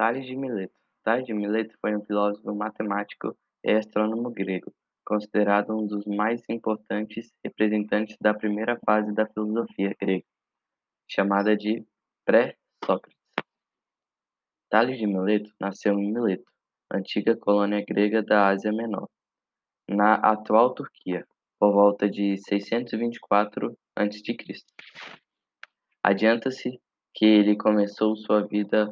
Tales 0.00 0.24
de 0.24 0.34
Mileto 0.34 0.72
Tales 1.04 1.26
de 1.26 1.34
Mileto 1.34 1.76
foi 1.78 1.94
um 1.94 2.02
filósofo, 2.02 2.54
matemático 2.54 3.36
e 3.62 3.70
astrônomo 3.72 4.30
grego, 4.30 4.72
considerado 5.04 5.76
um 5.76 5.86
dos 5.86 6.06
mais 6.06 6.42
importantes 6.48 7.30
representantes 7.44 8.16
da 8.18 8.32
primeira 8.32 8.80
fase 8.82 9.12
da 9.12 9.26
filosofia 9.26 9.94
grega, 10.00 10.24
chamada 11.06 11.54
de 11.54 11.84
pré-Sócrates. 12.24 13.20
Tales 14.70 14.98
de 14.98 15.06
Mileto 15.06 15.52
nasceu 15.60 15.92
em 15.98 16.10
Mileto, 16.10 16.50
antiga 16.90 17.36
colônia 17.36 17.84
grega 17.86 18.22
da 18.22 18.48
Ásia 18.48 18.72
Menor, 18.72 19.06
na 19.86 20.14
atual 20.14 20.72
Turquia, 20.72 21.26
por 21.58 21.74
volta 21.74 22.08
de 22.08 22.38
624 22.38 23.76
a.C. 23.96 24.36
Adianta-se 26.02 26.80
que 27.12 27.26
ele 27.26 27.54
começou 27.54 28.16
sua 28.16 28.46
vida 28.46 28.90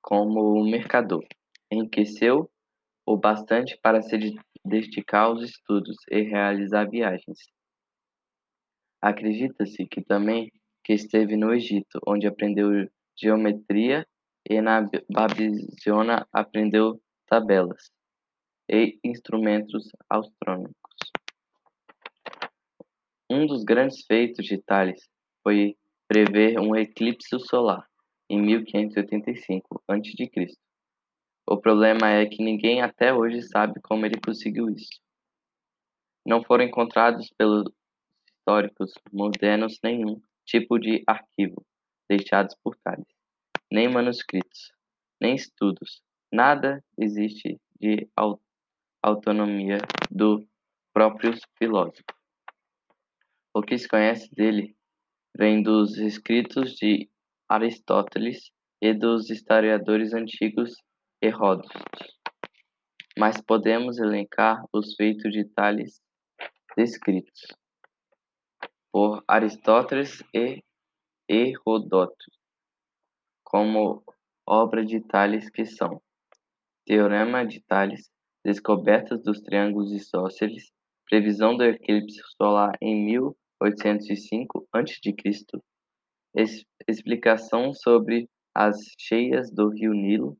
como 0.00 0.64
mercador. 0.64 1.24
Enriqueceu 1.70 2.50
o 3.06 3.16
bastante 3.16 3.78
para 3.82 4.02
se 4.02 4.18
dedicar 4.64 5.22
aos 5.22 5.42
estudos 5.42 5.96
e 6.10 6.22
realizar 6.22 6.88
viagens. 6.88 7.38
Acredita-se 9.02 9.86
que 9.86 10.02
também 10.02 10.50
que 10.84 10.92
esteve 10.92 11.36
no 11.36 11.52
Egito, 11.52 12.00
onde 12.06 12.26
aprendeu 12.26 12.88
geometria 13.18 14.06
e 14.48 14.60
na 14.60 14.82
Babilônia 15.10 16.26
aprendeu 16.32 17.00
tabelas 17.26 17.90
e 18.68 18.98
instrumentos 19.04 19.88
astronômicos. 20.08 20.74
Um 23.30 23.46
dos 23.46 23.62
grandes 23.62 24.04
feitos 24.06 24.44
de 24.44 24.58
Tales 24.58 25.08
foi 25.42 25.76
prever 26.08 26.58
um 26.58 26.74
eclipse 26.74 27.38
solar 27.38 27.89
em 28.30 28.40
1585 28.40 29.82
a.C. 29.88 30.56
O 31.44 31.58
problema 31.58 32.08
é 32.08 32.24
que 32.26 32.44
ninguém 32.44 32.80
até 32.80 33.12
hoje 33.12 33.42
sabe 33.42 33.80
como 33.80 34.06
ele 34.06 34.20
conseguiu 34.24 34.70
isso. 34.70 35.00
Não 36.24 36.40
foram 36.44 36.62
encontrados 36.62 37.28
pelos 37.36 37.64
históricos 38.24 38.94
modernos 39.12 39.80
nenhum 39.82 40.22
tipo 40.44 40.78
de 40.78 41.02
arquivo 41.08 41.66
deixados 42.08 42.54
por 42.62 42.76
Tales, 42.76 43.04
nem 43.70 43.88
manuscritos, 43.88 44.72
nem 45.20 45.34
estudos. 45.34 46.00
Nada 46.32 46.84
existe 46.96 47.60
de 47.80 48.08
autonomia 49.02 49.78
do 50.08 50.46
próprio 50.92 51.32
filósofo. 51.58 52.04
O 53.52 53.60
que 53.60 53.76
se 53.76 53.88
conhece 53.88 54.32
dele 54.32 54.76
vem 55.36 55.62
dos 55.62 55.98
escritos 55.98 56.74
de 56.74 57.10
Aristóteles 57.50 58.52
e 58.80 58.94
dos 58.94 59.28
historiadores 59.28 60.14
antigos 60.14 60.72
Heródoto, 61.20 61.80
mas 63.18 63.40
podemos 63.40 63.98
elencar 63.98 64.64
os 64.72 64.94
feitos 64.94 65.32
de 65.32 65.44
Tales 65.46 66.00
descritos 66.76 67.48
por 68.92 69.24
Aristóteles 69.26 70.22
e 70.32 70.62
Heródoto 71.28 72.24
como 73.42 74.04
obra 74.46 74.86
de 74.86 75.00
Tales 75.00 75.50
que 75.50 75.66
são 75.66 76.00
Teorema 76.86 77.44
de 77.44 77.60
Tales, 77.62 78.12
Descobertas 78.44 79.24
dos 79.24 79.40
triângulos 79.40 79.90
isósceles, 79.90 80.70
Previsão 81.04 81.56
do 81.56 81.64
eclipse 81.64 82.20
solar 82.36 82.78
em 82.80 83.04
1805 83.06 84.68
a.C., 84.72 85.12
explicação 86.88 87.74
sobre 87.74 88.28
as 88.54 88.76
cheias 88.98 89.50
do 89.50 89.68
rio 89.68 89.92
Nilo, 89.92 90.36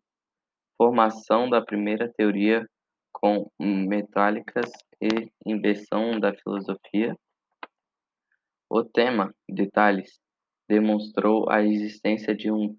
formação 0.77 1.49
da 1.49 1.61
primeira 1.61 2.13
teoria 2.13 2.67
com 3.13 3.51
metálicas 3.59 4.71
e 5.01 5.31
invenção 5.45 6.19
da 6.19 6.35
filosofia. 6.35 7.17
O 8.69 8.85
tema 8.85 9.35
de 9.49 9.69
Tales 9.69 10.21
demonstrou 10.69 11.51
a 11.51 11.63
existência 11.63 12.35
de 12.35 12.51
uma 12.51 12.75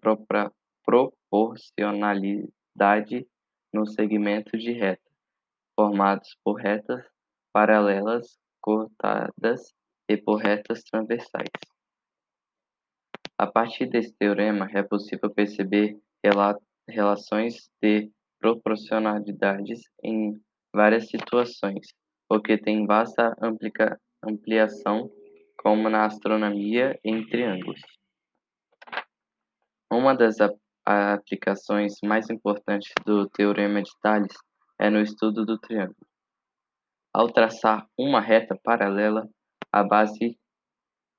proporcionalidade 0.86 3.28
no 3.74 3.88
segmento 3.88 4.58
de 4.58 4.72
reta, 4.72 5.02
formados 5.76 6.38
por 6.44 6.56
retas 6.56 7.04
paralelas 7.54 8.38
cortadas 8.62 9.74
e 10.08 10.18
por 10.18 10.38
retas 10.38 10.84
transversais. 10.84 11.50
A 13.42 13.48
partir 13.48 13.88
desse 13.88 14.14
teorema, 14.20 14.70
é 14.72 14.84
possível 14.84 15.28
perceber 15.34 15.98
relações 16.88 17.72
de 17.82 18.12
proporcionalidades 18.40 19.82
em 20.04 20.40
várias 20.72 21.10
situações, 21.10 21.88
o 22.30 22.40
que 22.40 22.56
tem 22.56 22.86
vasta 22.86 23.36
ampliação, 24.24 25.10
como 25.58 25.90
na 25.90 26.06
astronomia 26.06 27.00
em 27.04 27.28
triângulos. 27.28 27.82
Uma 29.92 30.14
das 30.14 30.36
aplicações 30.86 31.96
mais 32.04 32.30
importantes 32.30 32.94
do 33.04 33.28
teorema 33.28 33.82
de 33.82 33.90
Tales 34.04 34.36
é 34.80 34.88
no 34.88 35.02
estudo 35.02 35.48
do 35.48 35.58
triângulo. 35.58 36.08
Ao 37.12 37.28
traçar 37.28 37.88
uma 37.98 38.22
reta 38.22 38.56
paralela 38.64 39.28
à 39.72 39.84
base, 39.84 40.38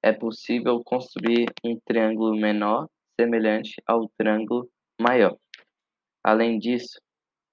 é 0.02 0.12
possível 0.12 0.82
construir 0.84 1.46
um 1.64 1.78
triângulo 1.86 2.36
menor 2.36 2.88
semelhante 3.20 3.80
ao 3.86 4.08
triângulo 4.18 4.68
maior. 5.00 5.36
Além 6.24 6.58
disso, 6.58 7.00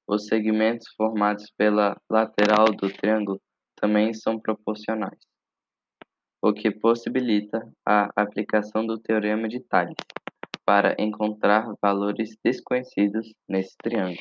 os 0.07 0.25
segmentos 0.25 0.87
formados 0.97 1.51
pela 1.55 1.95
lateral 2.09 2.65
do 2.65 2.91
triângulo 2.91 3.39
também 3.75 4.13
são 4.13 4.39
proporcionais, 4.39 5.19
o 6.41 6.51
que 6.51 6.71
possibilita 6.71 7.71
a 7.85 8.09
aplicação 8.15 8.85
do 8.85 8.99
teorema 8.99 9.47
de 9.47 9.59
Tales 9.61 9.95
para 10.65 10.95
encontrar 10.99 11.73
valores 11.81 12.35
desconhecidos 12.43 13.33
nesse 13.47 13.75
triângulo. 13.77 14.17